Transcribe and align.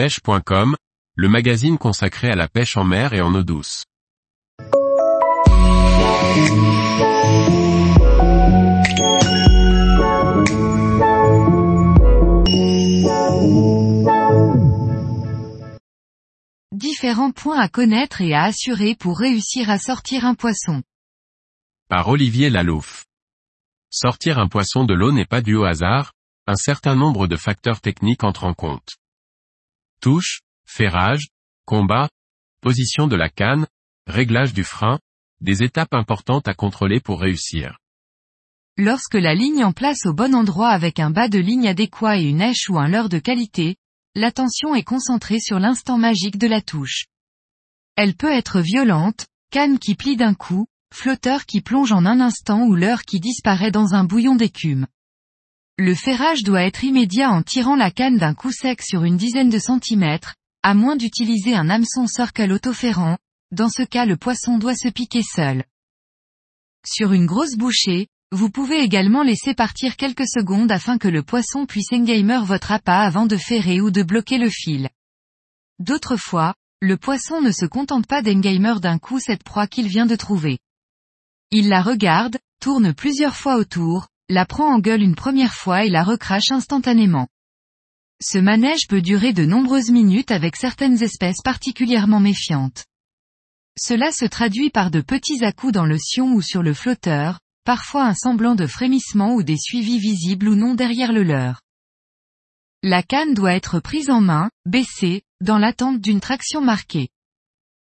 pêche.com, 0.00 0.76
le 1.14 1.28
magazine 1.28 1.76
consacré 1.76 2.30
à 2.30 2.34
la 2.34 2.48
pêche 2.48 2.78
en 2.78 2.84
mer 2.84 3.12
et 3.12 3.20
en 3.20 3.34
eau 3.34 3.42
douce. 3.42 3.84
Différents 16.72 17.32
points 17.32 17.60
à 17.60 17.68
connaître 17.68 18.22
et 18.22 18.32
à 18.32 18.44
assurer 18.44 18.94
pour 18.94 19.18
réussir 19.18 19.68
à 19.68 19.76
sortir 19.76 20.24
un 20.24 20.34
poisson. 20.34 20.82
Par 21.90 22.08
Olivier 22.08 22.48
Lalouf. 22.48 23.04
Sortir 23.90 24.38
un 24.38 24.48
poisson 24.48 24.84
de 24.84 24.94
l'eau 24.94 25.12
n'est 25.12 25.26
pas 25.26 25.42
dû 25.42 25.56
au 25.56 25.64
hasard, 25.64 26.14
un 26.46 26.56
certain 26.56 26.96
nombre 26.96 27.26
de 27.26 27.36
facteurs 27.36 27.82
techniques 27.82 28.24
entrent 28.24 28.44
en 28.44 28.54
compte. 28.54 28.99
Touche, 30.00 30.40
ferrage, 30.66 31.28
combat, 31.66 32.08
position 32.60 33.06
de 33.06 33.16
la 33.16 33.28
canne, 33.28 33.66
réglage 34.06 34.52
du 34.52 34.64
frein, 34.64 34.98
des 35.40 35.62
étapes 35.62 35.94
importantes 35.94 36.48
à 36.48 36.54
contrôler 36.54 37.00
pour 37.00 37.20
réussir. 37.20 37.78
Lorsque 38.76 39.14
la 39.14 39.34
ligne 39.34 39.64
en 39.64 39.72
place 39.72 40.06
au 40.06 40.14
bon 40.14 40.34
endroit 40.34 40.70
avec 40.70 41.00
un 41.00 41.10
bas 41.10 41.28
de 41.28 41.38
ligne 41.38 41.68
adéquat 41.68 42.18
et 42.18 42.24
une 42.24 42.40
èche 42.40 42.70
ou 42.70 42.78
un 42.78 42.88
leurre 42.88 43.08
de 43.10 43.18
qualité, 43.18 43.76
l'attention 44.14 44.74
est 44.74 44.84
concentrée 44.84 45.38
sur 45.38 45.58
l'instant 45.58 45.98
magique 45.98 46.38
de 46.38 46.46
la 46.46 46.62
touche. 46.62 47.04
Elle 47.96 48.14
peut 48.14 48.32
être 48.32 48.60
violente, 48.60 49.26
canne 49.50 49.78
qui 49.78 49.94
plie 49.94 50.16
d'un 50.16 50.34
coup, 50.34 50.66
flotteur 50.94 51.44
qui 51.44 51.60
plonge 51.60 51.92
en 51.92 52.06
un 52.06 52.20
instant 52.20 52.62
ou 52.64 52.74
leurre 52.74 53.02
qui 53.02 53.20
disparaît 53.20 53.70
dans 53.70 53.94
un 53.94 54.04
bouillon 54.04 54.34
d'écume. 54.34 54.86
Le 55.82 55.94
ferrage 55.94 56.42
doit 56.42 56.64
être 56.64 56.84
immédiat 56.84 57.30
en 57.30 57.42
tirant 57.42 57.74
la 57.74 57.90
canne 57.90 58.18
d'un 58.18 58.34
coup 58.34 58.52
sec 58.52 58.82
sur 58.82 59.04
une 59.04 59.16
dizaine 59.16 59.48
de 59.48 59.58
centimètres, 59.58 60.34
à 60.62 60.74
moins 60.74 60.94
d'utiliser 60.94 61.54
un 61.54 61.70
hameçon 61.70 62.06
circle 62.06 62.52
autoferrant, 62.52 63.16
dans 63.50 63.70
ce 63.70 63.84
cas 63.84 64.04
le 64.04 64.18
poisson 64.18 64.58
doit 64.58 64.74
se 64.74 64.88
piquer 64.88 65.22
seul. 65.22 65.64
Sur 66.86 67.14
une 67.14 67.24
grosse 67.24 67.56
bouchée, 67.56 68.08
vous 68.30 68.50
pouvez 68.50 68.80
également 68.82 69.22
laisser 69.22 69.54
partir 69.54 69.96
quelques 69.96 70.28
secondes 70.28 70.70
afin 70.70 70.98
que 70.98 71.08
le 71.08 71.22
poisson 71.22 71.64
puisse 71.64 71.94
engamer 71.94 72.44
votre 72.44 72.72
appât 72.72 73.00
avant 73.00 73.24
de 73.24 73.38
ferrer 73.38 73.80
ou 73.80 73.90
de 73.90 74.02
bloquer 74.02 74.36
le 74.36 74.50
fil. 74.50 74.90
D'autres 75.78 76.18
fois, 76.18 76.52
le 76.82 76.98
poisson 76.98 77.40
ne 77.40 77.52
se 77.52 77.64
contente 77.64 78.06
pas 78.06 78.20
d'engamer 78.20 78.80
d'un 78.80 78.98
coup 78.98 79.18
cette 79.18 79.44
proie 79.44 79.66
qu'il 79.66 79.88
vient 79.88 80.04
de 80.04 80.16
trouver. 80.16 80.58
Il 81.50 81.70
la 81.70 81.80
regarde, 81.80 82.36
tourne 82.60 82.92
plusieurs 82.92 83.34
fois 83.34 83.56
autour, 83.56 84.09
la 84.30 84.46
prend 84.46 84.72
en 84.72 84.78
gueule 84.78 85.02
une 85.02 85.16
première 85.16 85.54
fois 85.54 85.84
et 85.84 85.90
la 85.90 86.04
recrache 86.04 86.52
instantanément. 86.52 87.26
Ce 88.22 88.38
manège 88.38 88.86
peut 88.88 89.02
durer 89.02 89.32
de 89.32 89.44
nombreuses 89.44 89.90
minutes 89.90 90.30
avec 90.30 90.54
certaines 90.54 91.02
espèces 91.02 91.42
particulièrement 91.42 92.20
méfiantes. 92.20 92.84
Cela 93.76 94.12
se 94.12 94.24
traduit 94.24 94.70
par 94.70 94.92
de 94.92 95.00
petits 95.00 95.44
à-coups 95.44 95.72
dans 95.72 95.84
le 95.84 95.98
sion 95.98 96.32
ou 96.34 96.42
sur 96.42 96.62
le 96.62 96.74
flotteur, 96.74 97.40
parfois 97.64 98.04
un 98.04 98.14
semblant 98.14 98.54
de 98.54 98.66
frémissement 98.66 99.34
ou 99.34 99.42
des 99.42 99.56
suivis 99.58 99.98
visibles 99.98 100.48
ou 100.48 100.54
non 100.54 100.74
derrière 100.74 101.12
le 101.12 101.24
leurre. 101.24 101.60
La 102.84 103.02
canne 103.02 103.34
doit 103.34 103.54
être 103.54 103.80
prise 103.80 104.10
en 104.10 104.20
main, 104.20 104.48
baissée, 104.64 105.22
dans 105.40 105.58
l'attente 105.58 106.00
d'une 106.00 106.20
traction 106.20 106.60
marquée. 106.60 107.08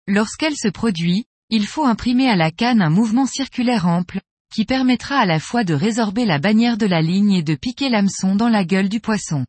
Lorsqu'elle 0.05 0.57
se 0.57 0.67
produit, 0.67 1.25
il 1.49 1.65
faut 1.65 1.85
imprimer 1.85 2.29
à 2.29 2.35
la 2.35 2.51
canne 2.51 2.81
un 2.81 2.89
mouvement 2.89 3.25
circulaire 3.25 3.87
ample, 3.87 4.21
qui 4.55 4.63
permettra 4.63 5.17
à 5.17 5.25
la 5.25 5.41
fois 5.41 5.65
de 5.65 5.73
résorber 5.73 6.23
la 6.23 6.39
bannière 6.39 6.77
de 6.77 6.85
la 6.85 7.01
ligne 7.01 7.33
et 7.33 7.43
de 7.43 7.55
piquer 7.55 7.89
l'hameçon 7.89 8.37
dans 8.37 8.47
la 8.47 8.63
gueule 8.63 8.87
du 8.87 9.01
poisson. 9.01 9.45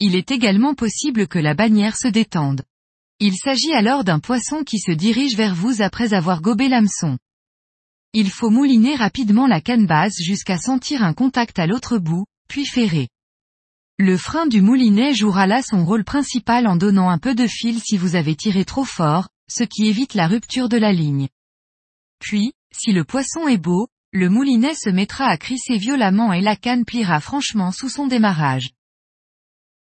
Il 0.00 0.16
est 0.16 0.32
également 0.32 0.74
possible 0.74 1.28
que 1.28 1.38
la 1.38 1.54
bannière 1.54 1.96
se 1.96 2.08
détende. 2.08 2.64
Il 3.20 3.36
s'agit 3.36 3.72
alors 3.72 4.02
d'un 4.02 4.18
poisson 4.18 4.64
qui 4.64 4.80
se 4.80 4.90
dirige 4.90 5.36
vers 5.36 5.54
vous 5.54 5.82
après 5.82 6.14
avoir 6.14 6.42
gobé 6.42 6.68
l'hameçon. 6.68 7.16
Il 8.12 8.28
faut 8.28 8.50
mouliner 8.50 8.96
rapidement 8.96 9.46
la 9.46 9.60
canne 9.60 9.86
basse 9.86 10.16
jusqu'à 10.20 10.58
sentir 10.58 11.04
un 11.04 11.14
contact 11.14 11.60
à 11.60 11.68
l'autre 11.68 11.98
bout, 11.98 12.26
puis 12.48 12.66
ferrer. 12.66 13.06
Le 13.98 14.16
frein 14.16 14.48
du 14.48 14.62
moulinet 14.62 15.14
jouera 15.14 15.46
là 15.46 15.62
son 15.62 15.84
rôle 15.84 16.02
principal 16.02 16.66
en 16.66 16.74
donnant 16.74 17.08
un 17.08 17.18
peu 17.18 17.36
de 17.36 17.46
fil 17.46 17.78
si 17.78 17.96
vous 17.98 18.16
avez 18.16 18.34
tiré 18.34 18.64
trop 18.64 18.84
fort, 18.84 19.28
ce 19.48 19.62
qui 19.62 19.86
évite 19.86 20.14
la 20.14 20.26
rupture 20.26 20.68
de 20.68 20.76
la 20.76 20.92
ligne. 20.92 21.28
Puis, 22.18 22.52
si 22.78 22.92
le 22.92 23.04
poisson 23.04 23.48
est 23.48 23.56
beau, 23.56 23.88
le 24.12 24.28
moulinet 24.28 24.74
se 24.74 24.90
mettra 24.90 25.26
à 25.26 25.36
crisser 25.36 25.78
violemment 25.78 26.32
et 26.32 26.40
la 26.40 26.56
canne 26.56 26.84
pliera 26.84 27.20
franchement 27.20 27.72
sous 27.72 27.88
son 27.88 28.06
démarrage. 28.06 28.70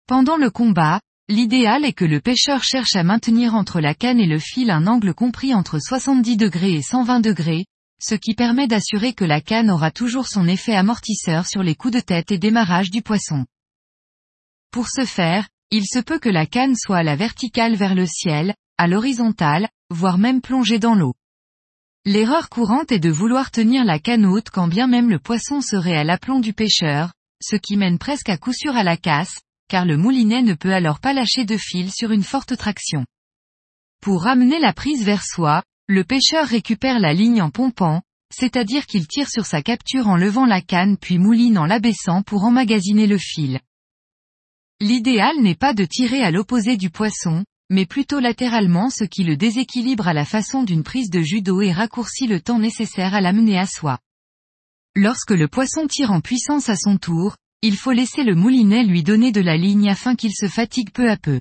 Pendant 0.07 0.37
le 0.37 0.51
combat, 0.51 1.01
l'idéal 1.29 1.85
est 1.85 1.93
que 1.93 2.05
le 2.05 2.21
pêcheur 2.21 2.65
cherche 2.65 2.97
à 2.97 3.05
maintenir 3.05 3.55
entre 3.55 3.81
la 3.81 3.95
canne 3.95 4.21
et 4.21 4.27
le 4.27 4.39
fil 4.39 4.71
un 4.71 4.87
angle 4.87 5.15
compris 5.15 5.55
entre 5.55 5.79
70 5.79 6.37
degrés 6.37 6.75
et 6.75 6.83
120 6.83 7.21
degrés, 7.21 7.67
ce 8.03 8.15
qui 8.15 8.35
permet 8.35 8.67
d'assurer 8.67 9.13
que 9.13 9.25
la 9.25 9.41
canne 9.41 9.71
aura 9.71 9.91
toujours 9.91 10.27
son 10.27 10.49
effet 10.49 10.75
amortisseur 10.75 11.47
sur 11.47 11.63
les 11.63 11.75
coups 11.75 11.95
de 11.95 12.01
tête 12.01 12.33
et 12.33 12.39
démarrage 12.39 12.91
du 12.91 13.03
poisson. 13.03 13.47
Pour 14.73 14.89
ce 14.89 15.05
faire, 15.05 15.49
il 15.71 15.85
se 15.87 16.01
peut 16.01 16.19
que 16.19 16.29
la 16.29 16.47
canne 16.47 16.75
soit 16.75 16.99
à 16.99 17.03
la 17.03 17.17
verticale 17.17 17.77
vers 17.77 17.95
le 17.95 18.07
ciel, 18.07 18.55
à 18.79 18.89
l'horizontale, 18.89 19.69
voire 19.91 20.19
même 20.19 20.41
plongée 20.41 20.79
dans 20.79 20.95
l'eau. 20.95 21.15
L'erreur 22.07 22.49
courante 22.49 22.93
est 22.93 22.99
de 22.99 23.11
vouloir 23.11 23.51
tenir 23.51 23.85
la 23.85 23.99
canne 23.99 24.25
haute 24.25 24.49
quand 24.49 24.69
bien 24.69 24.87
même 24.87 25.11
le 25.11 25.19
poisson 25.19 25.61
serait 25.61 25.99
à 25.99 26.05
l'aplomb 26.05 26.41
du 26.41 26.55
pêcheur, 26.55 27.13
ce 27.43 27.57
qui 27.57 27.77
mène 27.77 27.99
presque 27.99 28.31
à 28.31 28.39
coup 28.39 28.55
sûr 28.55 28.75
à 28.75 28.83
la 28.83 28.97
casse, 28.97 29.41
car 29.69 29.85
le 29.85 29.99
moulinet 29.99 30.41
ne 30.41 30.55
peut 30.55 30.73
alors 30.73 30.99
pas 30.99 31.13
lâcher 31.13 31.45
de 31.45 31.59
fil 31.59 31.93
sur 31.93 32.11
une 32.11 32.23
forte 32.23 32.57
traction. 32.57 33.05
Pour 34.01 34.23
ramener 34.23 34.59
la 34.59 34.73
prise 34.73 35.05
vers 35.05 35.23
soi, 35.23 35.63
le 35.89 36.03
pêcheur 36.03 36.47
récupère 36.47 37.01
la 37.01 37.13
ligne 37.13 37.43
en 37.43 37.51
pompant, 37.51 38.01
c'est-à-dire 38.35 38.87
qu'il 38.87 39.07
tire 39.07 39.29
sur 39.29 39.45
sa 39.45 39.61
capture 39.61 40.09
en 40.09 40.17
levant 40.17 40.47
la 40.47 40.63
canne 40.63 40.97
puis 40.97 41.19
mouline 41.19 41.59
en 41.59 41.67
l'abaissant 41.67 42.23
pour 42.23 42.45
emmagasiner 42.45 43.07
le 43.07 43.19
fil. 43.19 43.61
L'idéal 44.81 45.37
n'est 45.43 45.55
pas 45.55 45.75
de 45.75 45.85
tirer 45.85 46.23
à 46.23 46.31
l'opposé 46.31 46.79
du 46.79 46.89
poisson, 46.89 47.45
mais 47.71 47.87
plutôt 47.87 48.19
latéralement 48.19 48.91
ce 48.91 49.05
qui 49.05 49.23
le 49.23 49.37
déséquilibre 49.37 50.09
à 50.09 50.13
la 50.13 50.25
façon 50.25 50.65
d'une 50.65 50.83
prise 50.83 51.09
de 51.09 51.23
judo 51.23 51.63
et 51.63 51.73
raccourcit 51.73 52.27
le 52.27 52.41
temps 52.41 52.59
nécessaire 52.59 53.15
à 53.15 53.21
l'amener 53.21 53.59
à 53.59 53.67
soi. 53.67 53.99
Lorsque 54.97 55.31
le 55.31 55.47
poisson 55.47 55.87
tire 55.87 56.11
en 56.11 56.21
puissance 56.21 56.69
à 56.69 56.75
son 56.75 56.99
tour, 56.99 57.37
il 57.63 57.77
faut 57.77 57.93
laisser 57.93 58.25
le 58.25 58.35
moulinet 58.35 58.83
lui 58.83 59.05
donner 59.05 59.31
de 59.31 59.41
la 59.41 59.57
ligne 59.57 59.89
afin 59.89 60.17
qu'il 60.17 60.33
se 60.35 60.49
fatigue 60.49 60.91
peu 60.91 61.09
à 61.09 61.17
peu. 61.17 61.41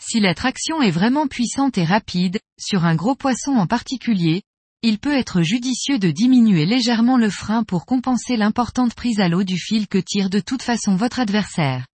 Si 0.00 0.20
la 0.20 0.34
traction 0.34 0.80
est 0.80 0.90
vraiment 0.90 1.26
puissante 1.26 1.76
et 1.76 1.84
rapide, 1.84 2.38
sur 2.58 2.84
un 2.84 2.94
gros 2.94 3.16
poisson 3.16 3.52
en 3.52 3.66
particulier, 3.66 4.42
il 4.82 4.98
peut 4.98 5.16
être 5.16 5.42
judicieux 5.42 5.98
de 5.98 6.10
diminuer 6.10 6.66
légèrement 6.66 7.16
le 7.16 7.30
frein 7.30 7.64
pour 7.64 7.84
compenser 7.84 8.36
l'importante 8.36 8.94
prise 8.94 9.20
à 9.20 9.28
l'eau 9.28 9.42
du 9.42 9.58
fil 9.58 9.88
que 9.88 9.98
tire 9.98 10.30
de 10.30 10.40
toute 10.40 10.62
façon 10.62 10.94
votre 10.94 11.18
adversaire 11.18 11.86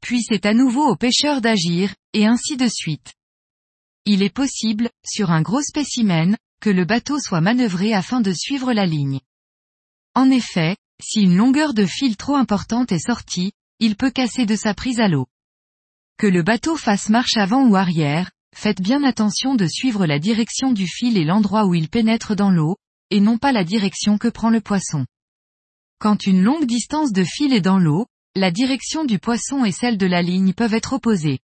puis 0.00 0.22
c'est 0.22 0.46
à 0.46 0.54
nouveau 0.54 0.86
au 0.86 0.96
pêcheur 0.96 1.40
d'agir, 1.40 1.94
et 2.12 2.26
ainsi 2.26 2.56
de 2.56 2.68
suite. 2.68 3.14
Il 4.04 4.22
est 4.22 4.34
possible, 4.34 4.90
sur 5.04 5.30
un 5.30 5.42
gros 5.42 5.62
spécimen, 5.62 6.36
que 6.60 6.70
le 6.70 6.84
bateau 6.84 7.18
soit 7.18 7.40
manœuvré 7.40 7.92
afin 7.92 8.20
de 8.20 8.32
suivre 8.32 8.72
la 8.72 8.86
ligne. 8.86 9.20
En 10.14 10.30
effet, 10.30 10.76
si 11.02 11.22
une 11.22 11.36
longueur 11.36 11.74
de 11.74 11.84
fil 11.84 12.16
trop 12.16 12.36
importante 12.36 12.92
est 12.92 13.06
sortie, 13.06 13.52
il 13.80 13.96
peut 13.96 14.10
casser 14.10 14.46
de 14.46 14.56
sa 14.56 14.72
prise 14.72 15.00
à 15.00 15.08
l'eau. 15.08 15.26
Que 16.18 16.26
le 16.26 16.42
bateau 16.42 16.76
fasse 16.76 17.10
marche 17.10 17.36
avant 17.36 17.66
ou 17.68 17.76
arrière, 17.76 18.30
faites 18.54 18.80
bien 18.80 19.04
attention 19.04 19.54
de 19.54 19.66
suivre 19.66 20.06
la 20.06 20.18
direction 20.18 20.72
du 20.72 20.86
fil 20.86 21.18
et 21.18 21.24
l'endroit 21.24 21.66
où 21.66 21.74
il 21.74 21.90
pénètre 21.90 22.34
dans 22.34 22.50
l'eau, 22.50 22.76
et 23.10 23.20
non 23.20 23.36
pas 23.36 23.52
la 23.52 23.64
direction 23.64 24.16
que 24.16 24.28
prend 24.28 24.48
le 24.48 24.62
poisson. 24.62 25.04
Quand 25.98 26.26
une 26.26 26.42
longue 26.42 26.66
distance 26.66 27.12
de 27.12 27.24
fil 27.24 27.52
est 27.52 27.60
dans 27.60 27.78
l'eau, 27.78 28.06
la 28.36 28.50
direction 28.50 29.06
du 29.06 29.18
poisson 29.18 29.64
et 29.64 29.72
celle 29.72 29.96
de 29.96 30.06
la 30.06 30.20
ligne 30.20 30.52
peuvent 30.52 30.74
être 30.74 30.92
opposées. 30.92 31.38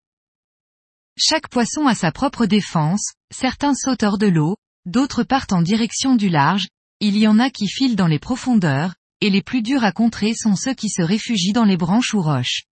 Chaque 1.17 1.49
poisson 1.49 1.87
a 1.87 1.95
sa 1.95 2.13
propre 2.13 2.45
défense, 2.45 3.15
certains 3.35 3.75
sautent 3.75 4.03
hors 4.03 4.19
de 4.19 4.27
l'eau, 4.27 4.57
d'autres 4.85 5.25
partent 5.25 5.55
en 5.55 5.63
direction 5.63 6.17
du 6.17 6.29
large, 6.29 6.69
il 7.01 7.17
y 7.17 7.27
en 7.27 7.39
a 7.39 7.49
qui 7.49 7.67
filent 7.67 7.97
dans 7.97 8.07
les 8.07 8.19
profondeurs, 8.19 8.95
et 9.23 9.31
les 9.31 9.41
plus 9.41 9.63
durs 9.63 9.85
à 9.85 9.93
contrer 9.93 10.35
sont 10.35 10.55
ceux 10.55 10.75
qui 10.75 10.91
se 10.91 11.01
réfugient 11.01 11.55
dans 11.55 11.65
les 11.65 11.79
branches 11.79 12.13
ou 12.13 12.21
roches. 12.21 12.65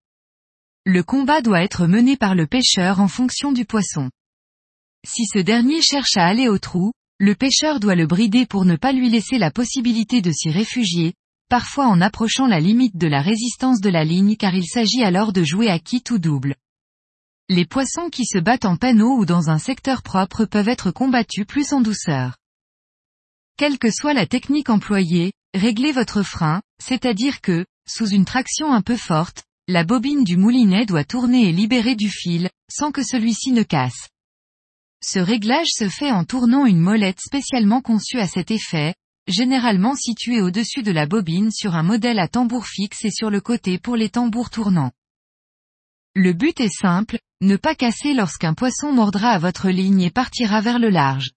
Le 0.84 1.02
combat 1.02 1.40
doit 1.40 1.62
être 1.62 1.86
mené 1.86 2.18
par 2.18 2.34
le 2.34 2.46
pêcheur 2.46 3.00
en 3.00 3.08
fonction 3.08 3.52
du 3.52 3.64
poisson. 3.64 4.10
Si 5.06 5.24
ce 5.24 5.38
dernier 5.38 5.80
cherche 5.80 6.18
à 6.18 6.26
aller 6.26 6.48
au 6.48 6.58
trou, 6.58 6.92
le 7.18 7.34
pêcheur 7.34 7.80
doit 7.80 7.94
le 7.94 8.06
brider 8.06 8.44
pour 8.44 8.66
ne 8.66 8.76
pas 8.76 8.92
lui 8.92 9.08
laisser 9.08 9.38
la 9.38 9.50
possibilité 9.50 10.20
de 10.20 10.30
s'y 10.30 10.50
réfugier, 10.50 11.14
parfois 11.50 11.88
en 11.88 12.00
approchant 12.00 12.46
la 12.46 12.60
limite 12.60 12.96
de 12.96 13.08
la 13.08 13.20
résistance 13.20 13.80
de 13.80 13.90
la 13.90 14.04
ligne 14.04 14.36
car 14.36 14.54
il 14.54 14.66
s'agit 14.66 15.02
alors 15.02 15.32
de 15.32 15.42
jouer 15.42 15.68
à 15.68 15.80
quitte 15.80 16.12
ou 16.12 16.18
double. 16.18 16.54
Les 17.48 17.66
poissons 17.66 18.08
qui 18.08 18.24
se 18.24 18.38
battent 18.38 18.64
en 18.64 18.76
panneau 18.76 19.16
ou 19.18 19.26
dans 19.26 19.50
un 19.50 19.58
secteur 19.58 20.02
propre 20.02 20.44
peuvent 20.44 20.68
être 20.68 20.92
combattus 20.92 21.44
plus 21.44 21.72
en 21.72 21.80
douceur. 21.80 22.36
Quelle 23.56 23.80
que 23.80 23.90
soit 23.90 24.14
la 24.14 24.26
technique 24.26 24.70
employée, 24.70 25.32
réglez 25.52 25.90
votre 25.90 26.22
frein, 26.22 26.62
c'est-à-dire 26.80 27.40
que, 27.40 27.66
sous 27.86 28.08
une 28.08 28.24
traction 28.24 28.72
un 28.72 28.80
peu 28.80 28.96
forte, 28.96 29.42
la 29.66 29.82
bobine 29.82 30.22
du 30.22 30.36
moulinet 30.36 30.86
doit 30.86 31.04
tourner 31.04 31.48
et 31.48 31.52
libérer 31.52 31.96
du 31.96 32.08
fil, 32.08 32.48
sans 32.70 32.92
que 32.92 33.02
celui-ci 33.02 33.50
ne 33.50 33.64
casse. 33.64 34.08
Ce 35.02 35.18
réglage 35.18 35.70
se 35.70 35.88
fait 35.88 36.12
en 36.12 36.24
tournant 36.24 36.64
une 36.64 36.80
molette 36.80 37.20
spécialement 37.20 37.80
conçue 37.80 38.20
à 38.20 38.28
cet 38.28 38.52
effet, 38.52 38.94
généralement 39.30 39.94
située 39.94 40.40
au-dessus 40.40 40.82
de 40.82 40.92
la 40.92 41.06
bobine 41.06 41.50
sur 41.50 41.74
un 41.74 41.82
modèle 41.82 42.18
à 42.18 42.28
tambour 42.28 42.66
fixe 42.66 43.04
et 43.04 43.10
sur 43.10 43.30
le 43.30 43.40
côté 43.40 43.78
pour 43.78 43.96
les 43.96 44.08
tambours 44.08 44.50
tournants. 44.50 44.92
Le 46.14 46.32
but 46.32 46.60
est 46.60 46.74
simple, 46.74 47.18
ne 47.40 47.56
pas 47.56 47.74
casser 47.74 48.14
lorsqu'un 48.14 48.54
poisson 48.54 48.92
mordra 48.92 49.30
à 49.30 49.38
votre 49.38 49.70
ligne 49.70 50.02
et 50.02 50.10
partira 50.10 50.60
vers 50.60 50.78
le 50.78 50.90
large. 50.90 51.30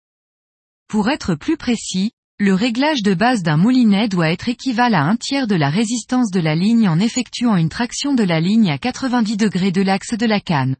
Pour 0.87 1.09
être 1.09 1.35
plus 1.35 1.57
précis, 1.57 2.11
le 2.39 2.53
réglage 2.53 3.03
de 3.03 3.13
base 3.13 3.43
d'un 3.43 3.57
moulinet 3.57 4.07
doit 4.07 4.31
être 4.31 4.49
équivalent 4.49 4.97
à 4.97 5.09
un 5.09 5.15
tiers 5.15 5.47
de 5.47 5.55
la 5.55 5.69
résistance 5.69 6.31
de 6.31 6.39
la 6.39 6.55
ligne 6.55 6.89
en 6.89 6.99
effectuant 6.99 7.55
une 7.55 7.69
traction 7.69 8.15
de 8.15 8.23
la 8.23 8.39
ligne 8.39 8.71
à 8.71 8.77
90 8.77 9.37
degrés 9.37 9.71
de 9.71 9.81
l'axe 9.81 10.15
de 10.15 10.25
la 10.25 10.39
canne. 10.39 10.75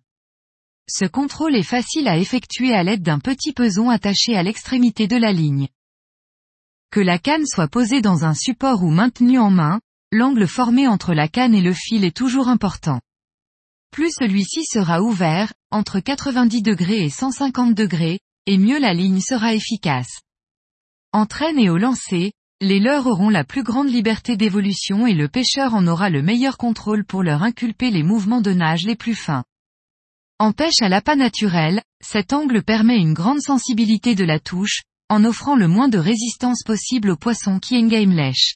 Ce 0.89 1.05
contrôle 1.05 1.55
est 1.55 1.63
facile 1.63 2.07
à 2.07 2.17
effectuer 2.17 2.73
à 2.73 2.83
l'aide 2.83 3.03
d'un 3.03 3.19
petit 3.19 3.53
peson 3.53 3.89
attaché 3.89 4.35
à 4.35 4.43
l'extrémité 4.43 5.07
de 5.07 5.15
la 5.15 5.31
ligne. 5.31 5.69
Que 6.93 6.99
la 6.99 7.17
canne 7.17 7.47
soit 7.47 7.67
posée 7.67 8.01
dans 8.01 8.23
un 8.23 8.35
support 8.35 8.83
ou 8.83 8.91
maintenue 8.91 9.39
en 9.39 9.49
main, 9.49 9.81
l'angle 10.11 10.45
formé 10.45 10.87
entre 10.87 11.15
la 11.15 11.27
canne 11.27 11.55
et 11.55 11.61
le 11.63 11.73
fil 11.73 12.05
est 12.05 12.15
toujours 12.15 12.49
important. 12.49 13.01
Plus 13.89 14.11
celui-ci 14.11 14.63
sera 14.65 15.01
ouvert, 15.01 15.51
entre 15.71 15.99
90 15.99 16.61
degrés 16.61 17.03
et 17.03 17.09
150 17.09 17.73
degrés, 17.73 18.19
et 18.45 18.59
mieux 18.59 18.79
la 18.79 18.93
ligne 18.93 19.21
sera 19.21 19.55
efficace. 19.55 20.21
En 21.13 21.25
traîne 21.25 21.57
et 21.57 21.71
au 21.71 21.79
lancer, 21.79 22.31
les 22.61 22.79
leurres 22.79 23.07
auront 23.07 23.29
la 23.29 23.43
plus 23.43 23.63
grande 23.63 23.89
liberté 23.89 24.37
d'évolution 24.37 25.07
et 25.07 25.15
le 25.15 25.27
pêcheur 25.27 25.73
en 25.73 25.87
aura 25.87 26.11
le 26.11 26.21
meilleur 26.21 26.57
contrôle 26.57 27.05
pour 27.05 27.23
leur 27.23 27.41
inculper 27.41 27.89
les 27.89 28.03
mouvements 28.03 28.41
de 28.41 28.53
nage 28.53 28.85
les 28.85 28.95
plus 28.95 29.15
fins. 29.15 29.45
En 30.37 30.51
pêche 30.51 30.83
à 30.83 30.89
l'appât 30.89 31.15
naturel, 31.15 31.81
cet 32.03 32.33
angle 32.33 32.61
permet 32.61 32.97
une 32.97 33.15
grande 33.15 33.41
sensibilité 33.41 34.13
de 34.13 34.25
la 34.25 34.39
touche, 34.39 34.83
en 35.09 35.23
offrant 35.23 35.55
le 35.55 35.67
moins 35.67 35.89
de 35.89 35.97
résistance 35.97 36.63
possible 36.63 37.09
aux 37.09 37.17
poissons 37.17 37.59
qui 37.59 37.77
engame 37.77 38.11
lèche. 38.11 38.55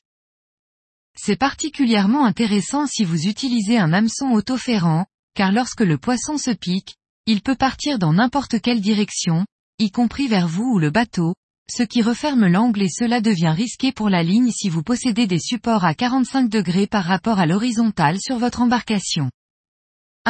C'est 1.16 1.36
particulièrement 1.36 2.26
intéressant 2.26 2.86
si 2.88 3.04
vous 3.04 3.28
utilisez 3.28 3.78
un 3.78 3.94
hameçon 3.94 4.32
autoférant, 4.32 5.06
car 5.34 5.52
lorsque 5.52 5.82
le 5.82 5.98
poisson 5.98 6.38
se 6.38 6.52
pique, 6.52 6.96
il 7.26 7.42
peut 7.42 7.56
partir 7.56 8.00
dans 8.00 8.14
n'importe 8.14 8.62
quelle 8.62 8.82
direction, 8.82 9.46
y 9.80 9.92
compris 9.92 10.28
vers 10.28 10.48
vous 10.48 10.64
ou 10.64 10.80
le 10.80 10.92
bateau, 10.92 11.34
ce 11.70 11.84
qui 11.84 12.02
referme 12.02 12.48
l'angle 12.48 12.82
et 12.82 12.90
cela 12.90 13.20
devient 13.20 13.54
risqué 13.56 13.92
pour 13.92 14.10
la 14.10 14.24
ligne 14.24 14.52
si 14.52 14.70
vous 14.70 14.84
possédez 14.84 15.28
des 15.28 15.40
supports 15.40 15.84
à 15.84 15.94
45 15.94 16.50
degrés 16.50 16.88
par 16.88 17.04
rapport 17.04 17.40
à 17.40 17.46
l'horizontale 17.46 18.18
sur 18.22 18.38
votre 18.38 18.62
embarcation. 18.62 19.30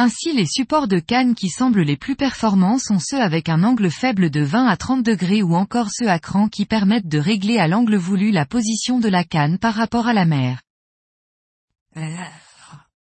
Ainsi 0.00 0.32
les 0.32 0.46
supports 0.46 0.86
de 0.86 1.00
canne 1.00 1.34
qui 1.34 1.48
semblent 1.48 1.82
les 1.82 1.96
plus 1.96 2.14
performants 2.14 2.78
sont 2.78 3.00
ceux 3.00 3.20
avec 3.20 3.48
un 3.48 3.64
angle 3.64 3.90
faible 3.90 4.30
de 4.30 4.42
20 4.42 4.68
à 4.68 4.76
30 4.76 5.02
degrés 5.02 5.42
ou 5.42 5.56
encore 5.56 5.88
ceux 5.90 6.08
à 6.08 6.20
cran 6.20 6.46
qui 6.46 6.66
permettent 6.66 7.08
de 7.08 7.18
régler 7.18 7.58
à 7.58 7.66
l'angle 7.66 7.96
voulu 7.96 8.30
la 8.30 8.46
position 8.46 9.00
de 9.00 9.08
la 9.08 9.24
canne 9.24 9.58
par 9.58 9.74
rapport 9.74 10.06
à 10.06 10.12
la 10.12 10.24
mer. 10.24 10.62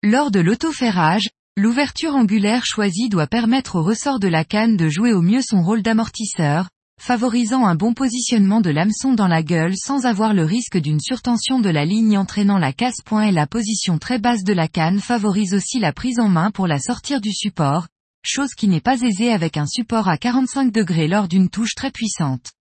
Lors 0.02 0.32
de 0.32 0.40
l'autoferrage, 0.40 1.28
l'ouverture 1.58 2.16
angulaire 2.16 2.64
choisie 2.64 3.10
doit 3.10 3.28
permettre 3.28 3.76
au 3.76 3.84
ressort 3.84 4.20
de 4.20 4.30
la 4.30 4.46
canne 4.46 4.78
de 4.78 4.88
jouer 4.88 5.12
au 5.12 5.22
mieux 5.22 5.42
son 5.42 5.64
rôle 5.64 5.82
d'amortisseur, 5.82 6.70
favorisant 7.00 7.66
un 7.66 7.76
bon 7.76 7.94
positionnement 7.94 8.60
de 8.60 8.70
l'hameçon 8.70 9.14
dans 9.14 9.28
la 9.28 9.44
gueule 9.44 9.76
sans 9.78 10.06
avoir 10.06 10.34
le 10.34 10.44
risque 10.44 10.78
d'une 10.78 11.00
surtension 11.00 11.60
de 11.60 11.70
la 11.70 11.86
ligne 11.86 12.18
entraînant 12.18 12.58
la 12.58 12.74
casse-point 12.74 13.28
et 13.28 13.32
la 13.32 13.48
position 13.48 13.98
très 13.98 14.20
basse 14.20 14.44
de 14.44 14.54
la 14.54 14.68
canne 14.68 15.00
favorise 15.00 15.54
aussi 15.54 15.80
la 15.80 15.94
prise 15.94 16.20
en 16.20 16.28
main 16.28 16.52
pour 16.52 16.68
la 16.68 16.80
sortir 16.80 17.22
du 17.22 17.32
support, 17.32 17.88
chose 18.24 18.54
qui 18.56 18.68
n'est 18.68 18.82
pas 18.82 19.02
aisée 19.02 19.32
avec 19.32 19.58
un 19.58 19.68
support 19.68 20.10
à 20.10 20.18
45 20.18 20.72
degrés 20.72 21.08
lors 21.08 21.28
d'une 21.28 21.50
touche 21.50 21.76
très 21.76 21.92
puissante. 21.92 22.52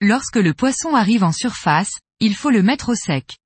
Lorsque 0.00 0.36
le 0.36 0.52
poisson 0.52 0.94
arrive 0.94 1.24
en 1.24 1.32
surface, 1.32 1.92
il 2.20 2.34
faut 2.34 2.50
le 2.50 2.62
mettre 2.62 2.90
au 2.90 2.94
sec. 2.94 3.38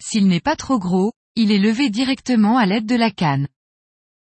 S'il 0.00 0.28
n'est 0.28 0.40
pas 0.40 0.56
trop 0.56 0.78
gros, 0.78 1.12
il 1.36 1.52
est 1.52 1.58
levé 1.58 1.90
directement 1.90 2.56
à 2.56 2.64
l'aide 2.64 2.86
de 2.86 2.96
la 2.96 3.10
canne. 3.10 3.48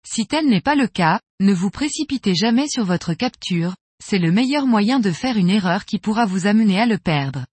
Si 0.07 0.27
tel 0.27 0.47
n'est 0.47 0.61
pas 0.61 0.75
le 0.75 0.87
cas, 0.87 1.21
ne 1.41 1.53
vous 1.53 1.71
précipitez 1.71 2.35
jamais 2.35 2.69
sur 2.69 2.85
votre 2.85 3.15
capture, 3.15 3.75
c'est 4.03 4.19
le 4.19 4.33
meilleur 4.33 4.67
moyen 4.67 5.01
de 5.01 5.11
faire 5.11 5.37
une 5.37 5.51
erreur 5.51 5.85
qui 5.85 5.99
pourra 5.99 6.27
vous 6.27 6.47
amener 6.47 6.81
à 6.81 6.87
le 6.87 6.99
perdre. 6.99 7.47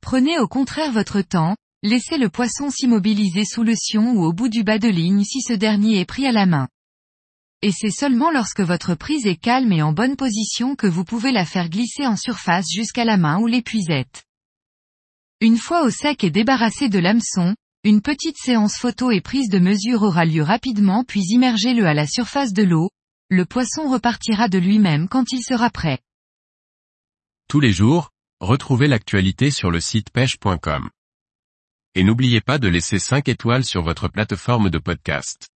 Prenez 0.00 0.38
au 0.38 0.48
contraire 0.48 0.92
votre 0.92 1.20
temps, 1.20 1.56
laissez 1.82 2.18
le 2.18 2.28
poisson 2.28 2.70
s'immobiliser 2.70 3.44
sous 3.44 3.62
le 3.62 3.74
sion 3.74 4.12
ou 4.12 4.24
au 4.24 4.32
bout 4.32 4.48
du 4.48 4.64
bas 4.64 4.78
de 4.78 4.88
ligne 4.88 5.24
si 5.24 5.40
ce 5.40 5.52
dernier 5.52 6.00
est 6.00 6.04
pris 6.04 6.26
à 6.26 6.32
la 6.32 6.46
main. 6.46 6.68
Et 7.62 7.72
c'est 7.72 7.90
seulement 7.90 8.30
lorsque 8.30 8.60
votre 8.60 8.94
prise 8.94 9.26
est 9.26 9.36
calme 9.36 9.72
et 9.72 9.82
en 9.82 9.92
bonne 9.92 10.16
position 10.16 10.76
que 10.76 10.86
vous 10.86 11.04
pouvez 11.04 11.32
la 11.32 11.44
faire 11.44 11.68
glisser 11.68 12.06
en 12.06 12.16
surface 12.16 12.66
jusqu'à 12.70 13.04
la 13.04 13.16
main 13.16 13.38
ou 13.40 13.46
l'épuisette. 13.46 14.24
Une 15.40 15.58
fois 15.58 15.84
au 15.84 15.90
sec 15.90 16.22
et 16.24 16.30
débarrassé 16.30 16.88
de 16.88 16.98
l'hameçon, 16.98 17.54
une 17.84 18.02
petite 18.02 18.36
séance 18.36 18.76
photo 18.76 19.10
et 19.10 19.20
prise 19.20 19.48
de 19.48 19.58
mesure 19.58 20.02
aura 20.02 20.24
lieu 20.24 20.42
rapidement 20.42 21.04
puis 21.04 21.22
immergez-le 21.28 21.86
à 21.86 21.94
la 21.94 22.06
surface 22.06 22.52
de 22.52 22.62
l'eau, 22.62 22.90
le 23.28 23.44
poisson 23.44 23.90
repartira 23.90 24.48
de 24.48 24.58
lui-même 24.58 25.08
quand 25.08 25.32
il 25.32 25.42
sera 25.42 25.68
prêt. 25.68 25.98
Tous 27.48 27.58
les 27.58 27.72
jours, 27.72 28.10
retrouvez 28.40 28.86
l'actualité 28.86 29.50
sur 29.50 29.72
le 29.72 29.80
site 29.80 30.10
pêche.com. 30.10 30.90
Et 31.96 32.04
n'oubliez 32.04 32.40
pas 32.40 32.58
de 32.58 32.68
laisser 32.68 33.00
5 33.00 33.28
étoiles 33.28 33.64
sur 33.64 33.82
votre 33.82 34.06
plateforme 34.06 34.70
de 34.70 34.78
podcast. 34.78 35.48